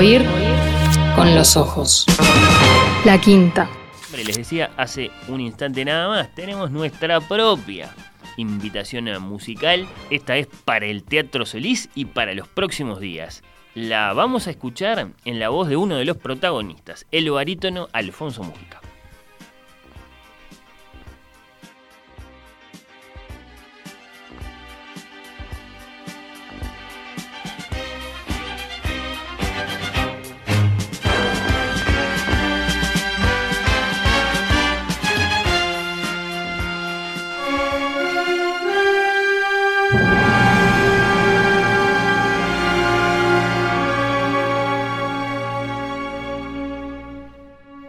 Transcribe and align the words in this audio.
Oír 0.00 0.24
con 1.14 1.34
los 1.34 1.58
ojos. 1.58 2.06
La 3.04 3.20
quinta. 3.20 3.68
les 4.16 4.34
decía 4.34 4.70
hace 4.78 5.10
un 5.28 5.42
instante 5.42 5.84
nada 5.84 6.08
más, 6.08 6.34
tenemos 6.34 6.70
nuestra 6.70 7.20
propia 7.20 7.94
invitación 8.38 9.10
musical. 9.20 9.86
Esta 10.08 10.38
es 10.38 10.46
para 10.64 10.86
el 10.86 11.02
Teatro 11.02 11.44
Solís 11.44 11.90
y 11.94 12.06
para 12.06 12.32
los 12.32 12.48
próximos 12.48 12.98
días. 12.98 13.42
La 13.74 14.14
vamos 14.14 14.46
a 14.46 14.52
escuchar 14.52 15.10
en 15.26 15.38
la 15.38 15.50
voz 15.50 15.68
de 15.68 15.76
uno 15.76 15.96
de 15.96 16.06
los 16.06 16.16
protagonistas, 16.16 17.04
el 17.12 17.30
barítono 17.30 17.88
Alfonso 17.92 18.42
Mujica. 18.42 18.80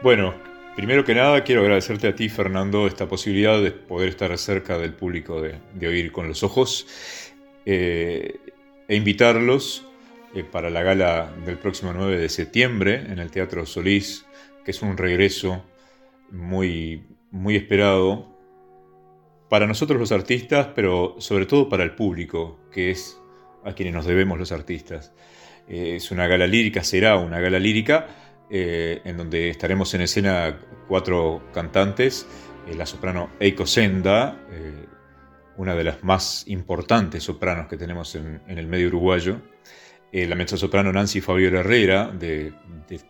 Bueno, 0.04 0.34
primero 0.76 1.06
que 1.06 1.14
nada 1.14 1.44
quiero 1.44 1.62
agradecerte 1.62 2.08
a 2.08 2.16
ti, 2.16 2.28
Fernando, 2.28 2.88
esta 2.88 3.08
posibilidad 3.08 3.62
de 3.62 3.70
poder 3.70 4.10
estar 4.10 4.36
cerca 4.40 4.80
del 4.80 4.96
público, 4.96 5.40
de, 5.42 5.88
oír 5.88 6.12
con 6.12 6.28
los 6.28 6.42
ojos, 6.42 6.88
eh, 7.68 8.40
e 8.88 8.96
invitarlos 8.96 9.86
eh, 10.34 10.44
para 10.44 10.72
la 10.72 10.82
gala 10.82 11.32
del 11.46 11.60
próximo 11.60 11.94
9 11.94 12.18
de 12.18 12.30
septiembre 12.30 12.96
en 12.96 13.20
el 13.20 13.30
Teatro 13.30 13.64
Solís, 13.68 14.26
que 14.66 14.72
es 14.72 14.82
un 14.82 14.98
regreso 14.98 15.64
muy, 16.32 17.06
muy 17.30 17.56
esperado 17.56 18.36
para 19.50 19.68
nosotros 19.68 20.00
los 20.00 20.12
artistas, 20.12 20.70
pero 20.74 21.18
sobre 21.20 21.46
todo 21.46 21.70
para 21.70 21.84
el 21.84 21.94
público, 21.94 22.60
que 22.72 22.90
es 22.90 23.20
a 23.64 23.74
quienes 23.74 23.94
nos 23.94 24.08
debemos 24.08 24.40
los 24.40 24.52
artistas. 24.52 25.14
Eh, 25.70 25.98
es 25.98 26.10
una 26.10 26.26
gala 26.26 26.48
lírica, 26.48 26.84
será 26.84 27.18
una 27.18 27.40
gala 27.40 27.60
lírica 27.60 28.31
eh, 28.54 29.02
en 29.06 29.16
donde 29.16 29.50
estaremos 29.50 29.94
en 29.94 30.02
escena 30.02 30.60
cuatro 30.86 31.42
cantantes, 31.54 32.28
eh, 32.68 32.76
la 32.76 32.86
soprano 32.86 33.30
Eiko 33.40 33.66
Senda, 33.66 34.46
eh, 34.52 34.88
una 35.56 35.74
de 35.74 35.86
las 35.86 36.04
más 36.04 36.44
importantes 36.48 37.24
sopranos 37.24 37.68
que 37.68 37.78
tenemos 37.78 38.14
en, 38.16 38.42
el 38.48 38.68
medio 38.68 38.90
uruguayo, 38.90 39.40
la 40.12 40.36
mezzosoprano 40.36 40.92
Nancy 40.92 41.22
Fabiola 41.22 41.62
Herrera, 41.62 42.08
de, 42.08 42.52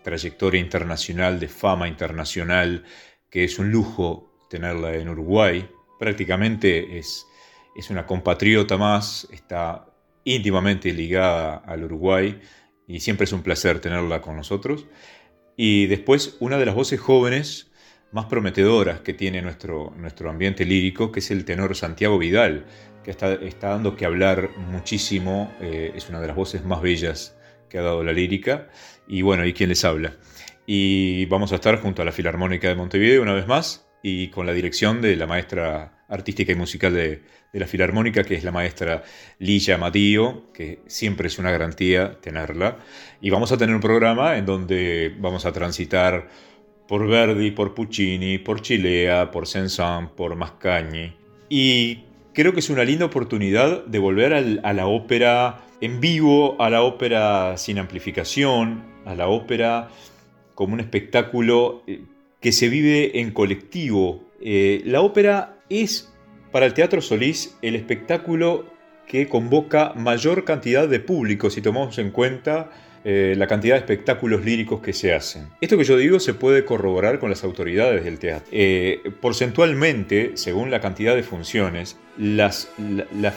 trayectoria 0.03 0.61
internacional, 0.61 1.39
de 1.39 1.47
fama 1.47 1.87
internacional, 1.87 2.83
que 3.27 3.43
es 3.43 3.57
un 3.57 3.71
lujo 3.71 4.45
tenerla 4.47 4.93
en 4.93 5.09
Uruguay, 5.09 5.67
prácticamente 5.97 6.99
es, 6.99 7.25
es 7.75 7.89
una 7.89 8.05
compatriota 8.05 8.77
más, 8.77 9.27
está 9.31 9.87
íntimamente 10.23 10.93
ligada 10.93 11.63
al 11.65 11.85
Uruguay 11.85 12.39
y 12.87 12.99
siempre 12.99 13.23
es 13.23 13.33
un 13.33 13.41
placer 13.41 13.79
tenerla 13.79 14.21
con 14.21 14.35
nosotros. 14.35 14.85
Y 15.57 15.87
después 15.87 16.37
una 16.39 16.57
de 16.57 16.65
las 16.65 16.75
voces 16.75 16.99
jóvenes 16.99 17.71
más 18.11 18.25
prometedoras 18.25 19.01
que 19.01 19.13
tiene 19.13 19.41
nuestro, 19.41 19.93
nuestro 19.97 20.29
ambiente 20.29 20.65
lírico, 20.65 21.11
que 21.11 21.19
es 21.19 21.31
el 21.31 21.45
tenor 21.45 21.75
Santiago 21.75 22.17
Vidal, 22.17 22.65
que 23.03 23.11
está, 23.11 23.33
está 23.33 23.69
dando 23.69 23.95
que 23.95 24.05
hablar 24.05 24.51
muchísimo, 24.57 25.51
eh, 25.61 25.93
es 25.95 26.09
una 26.09 26.19
de 26.19 26.27
las 26.27 26.35
voces 26.35 26.63
más 26.65 26.81
bellas 26.81 27.37
que 27.69 27.77
ha 27.77 27.81
dado 27.81 28.03
la 28.03 28.11
lírica, 28.11 28.69
y 29.07 29.21
bueno, 29.21 29.45
¿y 29.45 29.53
quién 29.53 29.69
les 29.69 29.85
habla? 29.85 30.17
Y 30.65 31.25
vamos 31.25 31.51
a 31.53 31.55
estar 31.55 31.79
junto 31.81 32.01
a 32.01 32.05
la 32.05 32.11
Filarmónica 32.11 32.67
de 32.67 32.75
Montevideo 32.75 33.21
una 33.21 33.33
vez 33.33 33.47
más, 33.47 33.87
y 34.01 34.29
con 34.29 34.45
la 34.45 34.53
dirección 34.53 35.01
de 35.01 35.15
la 35.15 35.27
maestra 35.27 36.05
artística 36.07 36.51
y 36.51 36.55
musical 36.55 36.93
de, 36.93 37.21
la 37.53 37.67
Filarmónica, 37.67 38.23
que 38.23 38.35
es 38.35 38.45
la 38.45 38.51
maestra 38.51 39.03
Lilla 39.39 39.77
Matío, 39.77 40.53
que 40.53 40.79
siempre 40.87 41.27
es 41.27 41.37
una 41.37 41.51
garantía 41.51 42.17
tenerla. 42.21 42.77
Y 43.19 43.29
vamos 43.29 43.51
a 43.51 43.57
tener 43.57 43.75
un 43.75 43.81
programa 43.81 44.37
en 44.37 44.45
donde 44.45 45.13
vamos 45.19 45.45
a 45.45 45.51
transitar 45.51 46.29
por 46.87 47.07
Verdi, 47.07 47.51
por 47.51 47.73
Puccini, 47.73 48.37
por 48.37 48.61
Chilea, 48.61 49.31
por 49.31 49.47
saint 49.47 50.11
por 50.11 50.35
Mascagni. 50.35 51.13
Y 51.49 52.05
creo 52.33 52.53
que 52.53 52.61
es 52.61 52.69
una 52.69 52.85
linda 52.85 53.05
oportunidad 53.05 53.85
de 53.85 53.99
volver 53.99 54.33
a 54.33 54.73
la 54.73 54.87
ópera 54.87 55.65
en 55.81 55.99
vivo, 55.99 56.55
a 56.61 56.69
la 56.69 56.83
ópera 56.83 57.57
sin 57.57 57.79
amplificación, 57.79 58.83
a 59.05 59.15
la 59.15 59.27
ópera 59.27 59.89
como 60.55 60.73
un 60.75 60.79
espectáculo 60.79 61.83
eh, 61.87 62.03
que 62.41 62.51
se 62.51 62.67
vive 62.67 63.19
en 63.19 63.31
colectivo. 63.31 64.23
Eh, 64.41 64.81
la 64.85 65.01
ópera 65.01 65.57
es 65.69 66.11
para 66.51 66.65
el 66.65 66.73
Teatro 66.73 67.01
Solís 67.01 67.55
el 67.61 67.75
espectáculo 67.75 68.65
que 69.07 69.27
convoca 69.27 69.93
mayor 69.95 70.43
cantidad 70.43 70.87
de 70.87 70.99
público 70.99 71.49
si 71.49 71.61
tomamos 71.61 71.97
en 71.97 72.11
cuenta 72.11 72.71
eh, 73.03 73.33
la 73.37 73.47
cantidad 73.47 73.75
de 73.75 73.79
espectáculos 73.79 74.45
líricos 74.45 74.79
que 74.79 74.93
se 74.93 75.13
hacen. 75.13 75.47
Esto 75.59 75.77
que 75.77 75.83
yo 75.83 75.97
digo 75.97 76.19
se 76.19 76.33
puede 76.33 76.65
corroborar 76.65 77.19
con 77.19 77.29
las 77.29 77.43
autoridades 77.43 78.03
del 78.03 78.19
teatro. 78.19 78.47
Eh, 78.51 79.01
porcentualmente, 79.19 80.31
según 80.35 80.69
la 80.69 80.81
cantidad 80.81 81.15
de 81.15 81.23
funciones, 81.23 81.97
las 82.17 82.67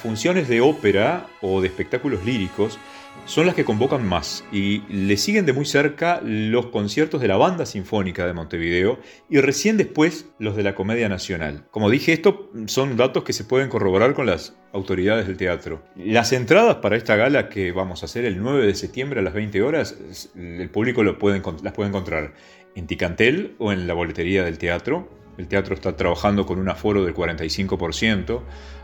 funciones 0.00 0.48
de 0.48 0.60
ópera 0.60 1.26
o 1.40 1.60
de 1.60 1.68
espectáculos 1.68 2.24
líricos 2.24 2.78
son 3.26 3.46
las 3.46 3.54
que 3.54 3.64
convocan 3.64 4.06
más 4.06 4.44
y 4.52 4.80
le 4.88 5.16
siguen 5.16 5.46
de 5.46 5.52
muy 5.52 5.64
cerca 5.64 6.20
los 6.22 6.66
conciertos 6.66 7.20
de 7.20 7.28
la 7.28 7.36
Banda 7.36 7.64
Sinfónica 7.64 8.26
de 8.26 8.34
Montevideo 8.34 8.98
y 9.30 9.38
recién 9.40 9.76
después 9.76 10.26
los 10.38 10.56
de 10.56 10.62
la 10.62 10.74
Comedia 10.74 11.08
Nacional. 11.08 11.64
Como 11.70 11.88
dije, 11.90 12.12
esto 12.12 12.50
son 12.66 12.96
datos 12.96 13.24
que 13.24 13.32
se 13.32 13.44
pueden 13.44 13.68
corroborar 13.68 14.14
con 14.14 14.26
las 14.26 14.56
autoridades 14.72 15.26
del 15.26 15.36
teatro. 15.36 15.82
Las 15.96 16.32
entradas 16.32 16.76
para 16.76 16.96
esta 16.96 17.16
gala 17.16 17.48
que 17.48 17.72
vamos 17.72 18.02
a 18.02 18.06
hacer 18.06 18.24
el 18.24 18.42
9 18.42 18.66
de 18.66 18.74
septiembre 18.74 19.20
a 19.20 19.22
las 19.22 19.32
20 19.32 19.62
horas, 19.62 19.96
el 20.36 20.68
público 20.68 21.02
las 21.02 21.14
puede 21.14 21.38
encontrar 21.38 22.34
en 22.74 22.86
Ticantel 22.86 23.54
o 23.58 23.72
en 23.72 23.86
la 23.86 23.94
boletería 23.94 24.44
del 24.44 24.58
teatro. 24.58 25.08
El 25.38 25.48
teatro 25.48 25.74
está 25.74 25.96
trabajando 25.96 26.46
con 26.46 26.58
un 26.58 26.68
aforo 26.68 27.04
del 27.04 27.14
45%, 27.14 28.40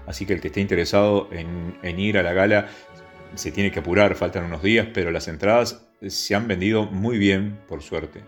así 0.06 0.26
que 0.26 0.32
el 0.32 0.40
que 0.40 0.48
esté 0.48 0.60
interesado 0.60 1.28
en, 1.32 1.76
en 1.82 2.00
ir 2.00 2.18
a 2.18 2.22
la 2.22 2.32
gala 2.32 2.68
se 3.34 3.52
tiene 3.52 3.70
que 3.70 3.80
apurar, 3.80 4.14
faltan 4.16 4.44
unos 4.44 4.62
días, 4.62 4.88
pero 4.92 5.10
las 5.10 5.28
entradas 5.28 5.86
se 6.06 6.34
han 6.34 6.48
vendido 6.48 6.86
muy 6.86 7.18
bien, 7.18 7.58
por 7.68 7.82
suerte. 7.82 8.22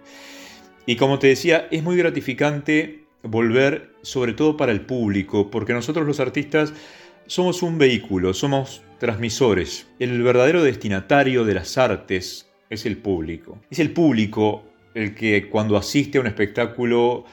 Y 0.86 0.96
como 0.96 1.18
te 1.18 1.28
decía, 1.28 1.68
es 1.70 1.82
muy 1.82 1.96
gratificante 1.96 3.04
volver, 3.22 3.94
sobre 4.02 4.32
todo 4.32 4.56
para 4.56 4.72
el 4.72 4.82
público, 4.82 5.50
porque 5.50 5.72
nosotros 5.72 6.06
los 6.06 6.20
artistas 6.20 6.72
somos 7.26 7.62
un 7.62 7.78
vehículo, 7.78 8.34
somos 8.34 8.82
transmisores. 8.98 9.86
El 9.98 10.22
verdadero 10.22 10.62
destinatario 10.62 11.44
de 11.44 11.54
las 11.54 11.78
artes 11.78 12.50
es 12.68 12.86
el 12.86 12.98
público. 12.98 13.58
Es 13.70 13.78
el 13.78 13.92
público 13.92 14.64
el 14.94 15.14
que 15.14 15.48
cuando 15.48 15.76
asiste 15.76 16.18
a 16.18 16.20
un 16.20 16.26
espectáculo 16.26 17.24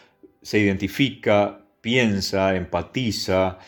se 0.41 0.59
identifica, 0.59 1.65
piensa, 1.81 2.55
empatiza, 2.55 3.59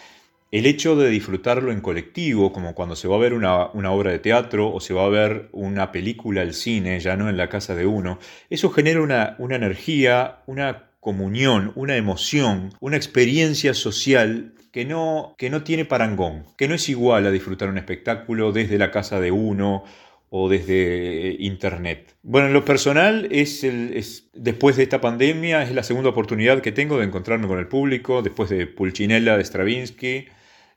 el 0.51 0.65
hecho 0.65 0.97
de 0.97 1.09
disfrutarlo 1.09 1.71
en 1.71 1.79
colectivo, 1.79 2.51
como 2.51 2.75
cuando 2.75 2.97
se 2.97 3.07
va 3.07 3.15
a 3.15 3.19
ver 3.19 3.33
una, 3.33 3.67
obra 3.67 4.11
de 4.11 4.19
teatro 4.19 4.71
o 4.73 4.81
se 4.81 4.93
va 4.93 5.05
a 5.05 5.09
ver 5.09 5.47
una 5.53 5.93
película 5.93 6.41
al 6.41 6.53
cine, 6.53 6.99
ya 6.99 7.15
no 7.15 7.29
en 7.29 7.37
la 7.37 7.47
casa 7.47 7.73
de 7.73 7.85
uno, 7.85 8.19
eso 8.49 8.69
genera 8.69 9.01
una, 9.01 9.35
una 9.39 9.55
energía, 9.55 10.41
una 10.47 10.89
comunión, 10.99 11.71
una 11.75 11.95
emoción, 11.95 12.73
una 12.81 12.97
experiencia 12.97 13.73
social 13.73 14.53
que 14.73 14.83
no, 14.83 15.35
que 15.37 15.49
no 15.49 15.63
tiene 15.63 15.85
parangón, 15.85 16.45
que 16.57 16.67
no 16.67 16.75
es 16.75 16.89
igual 16.89 17.25
a 17.25 17.31
disfrutar 17.31 17.69
un 17.69 17.77
espectáculo 17.77 18.51
desde 18.51 18.77
la 18.77 18.91
casa 18.91 19.21
de 19.21 19.31
uno 19.31 19.85
o 20.33 20.47
desde 20.47 21.35
internet. 21.39 22.15
Bueno, 22.23 22.47
en 22.47 22.53
lo 22.53 22.63
personal, 22.63 23.27
es, 23.31 23.65
el, 23.65 23.91
es, 23.97 24.29
después 24.33 24.77
de 24.77 24.83
esta 24.83 25.01
pandemia, 25.01 25.61
es 25.61 25.73
la 25.73 25.83
segunda 25.83 26.09
oportunidad 26.09 26.61
que 26.61 26.71
tengo 26.71 26.97
de 26.97 27.03
encontrarme 27.03 27.47
con 27.47 27.59
el 27.59 27.67
público, 27.67 28.21
después 28.21 28.49
de 28.49 28.65
Pulcinella 28.65 29.35
de 29.35 29.43
Stravinsky, 29.43 30.27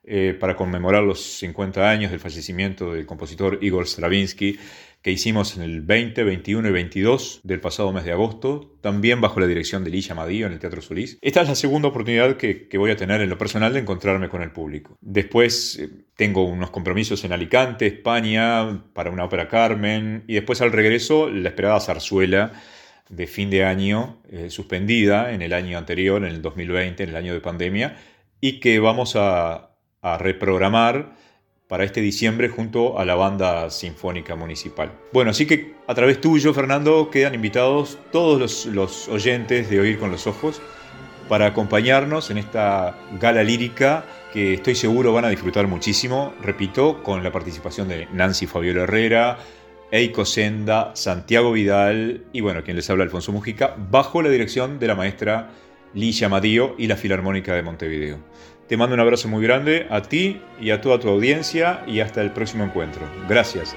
eh, 0.02 0.36
para 0.38 0.56
conmemorar 0.56 1.04
los 1.04 1.22
50 1.38 1.88
años 1.88 2.10
del 2.10 2.18
fallecimiento 2.18 2.92
del 2.92 3.06
compositor 3.06 3.60
Igor 3.62 3.86
Stravinsky, 3.86 4.58
que 5.04 5.10
hicimos 5.10 5.54
en 5.58 5.62
el 5.62 5.82
20, 5.82 6.24
21 6.24 6.66
y 6.66 6.72
22 6.72 7.40
del 7.42 7.60
pasado 7.60 7.92
mes 7.92 8.04
de 8.04 8.12
agosto, 8.12 8.74
también 8.80 9.20
bajo 9.20 9.38
la 9.38 9.46
dirección 9.46 9.84
de 9.84 9.90
Lilla 9.90 10.14
Madío 10.14 10.46
en 10.46 10.54
el 10.54 10.58
Teatro 10.58 10.80
Solís. 10.80 11.18
Esta 11.20 11.42
es 11.42 11.48
la 11.48 11.56
segunda 11.56 11.88
oportunidad 11.88 12.38
que, 12.38 12.66
voy 12.78 12.90
a 12.90 12.96
tener 12.96 13.20
en 13.20 13.28
lo 13.28 13.36
personal 13.36 13.74
de 13.74 13.80
encontrarme 13.80 14.30
con 14.30 14.40
el 14.40 14.50
público. 14.50 14.96
Después 15.02 15.78
eh, 15.78 15.90
tengo 16.16 16.44
unos 16.44 16.70
compromisos 16.70 17.22
en 17.24 17.32
Alicante, 17.32 17.86
España, 17.86 18.82
para 18.94 19.10
una 19.10 19.26
ópera 19.26 19.46
Carmen, 19.46 20.24
y 20.26 20.34
después 20.36 20.62
al 20.62 20.72
regreso 20.72 21.28
la 21.28 21.50
esperada 21.50 21.80
zarzuela 21.80 22.52
de 23.10 23.26
fin 23.26 23.50
de 23.50 23.62
año, 23.62 24.22
eh, 24.30 24.48
suspendida 24.48 25.34
en 25.34 25.42
el 25.42 25.52
año 25.52 25.76
anterior, 25.76 26.24
en 26.24 26.30
el 26.30 26.40
2020, 26.40 27.02
en 27.02 27.10
el 27.10 27.16
año 27.16 27.34
de 27.34 27.42
pandemia, 27.42 27.98
y 28.40 28.58
que 28.58 28.78
vamos 28.78 29.16
a, 29.16 29.76
a 30.00 30.16
reprogramar 30.16 31.23
para 31.68 31.84
este 31.84 32.00
diciembre 32.00 32.48
junto 32.48 32.98
a 32.98 33.04
la 33.04 33.14
banda 33.14 33.70
sinfónica 33.70 34.36
municipal. 34.36 34.92
Bueno, 35.12 35.30
así 35.30 35.46
que 35.46 35.74
a 35.86 35.94
través 35.94 36.20
tuyo, 36.20 36.52
Fernando, 36.52 37.10
quedan 37.10 37.34
invitados 37.34 37.98
todos 38.12 38.66
los, 38.66 39.08
oyentes 39.08 39.70
de 39.70 39.80
Oír 39.80 39.98
con 39.98 40.10
los 40.10 40.26
Ojos 40.26 40.60
para 41.28 41.46
acompañarnos 41.46 42.30
en 42.30 42.38
esta 42.38 42.98
gala 43.18 43.42
lírica 43.42 44.04
que 44.32 44.54
estoy 44.54 44.74
seguro 44.74 45.12
van 45.12 45.24
a 45.24 45.28
disfrutar 45.28 45.66
muchísimo, 45.66 46.34
repito, 46.42 47.02
con 47.02 47.22
la 47.22 47.32
participación 47.32 47.88
de 47.88 48.08
Nancy 48.12 48.46
Fabiola 48.46 48.82
Herrera, 48.82 49.38
Eiko 49.90 50.24
Senda, 50.24 50.90
Santiago 50.94 51.52
Vidal 51.52 52.24
y 52.32 52.40
bueno, 52.40 52.62
quien 52.62 52.76
les 52.76 52.90
habla 52.90 53.04
Alfonso 53.04 53.32
Mujica, 53.32 53.74
bajo 53.90 54.20
la 54.22 54.28
dirección 54.28 54.78
de 54.78 54.88
la 54.88 54.96
maestra 54.96 55.50
Licia 55.94 56.28
Madío 56.28 56.74
y 56.76 56.88
la 56.88 56.96
Filarmónica 56.96 57.54
de 57.54 57.62
Montevideo. 57.62 58.18
Te 58.68 58.76
mando 58.76 58.94
un 58.94 59.00
abrazo 59.00 59.28
muy 59.28 59.42
grande 59.42 59.86
a 59.90 60.02
ti 60.02 60.40
y 60.60 60.70
a 60.70 60.80
toda 60.80 60.98
tu 60.98 61.08
audiencia 61.08 61.82
y 61.86 62.00
hasta 62.00 62.22
el 62.22 62.30
próximo 62.30 62.64
encuentro. 62.64 63.02
Gracias. 63.28 63.76